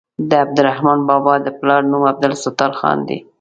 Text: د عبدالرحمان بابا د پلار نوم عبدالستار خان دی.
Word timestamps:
د 0.29 0.31
عبدالرحمان 0.43 0.99
بابا 1.09 1.33
د 1.41 1.47
پلار 1.59 1.81
نوم 1.91 2.03
عبدالستار 2.13 2.71
خان 2.79 2.99
دی. 3.07 3.17